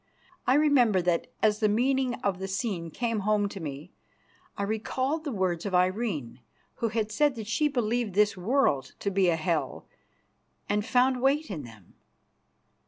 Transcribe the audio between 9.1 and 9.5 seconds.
be a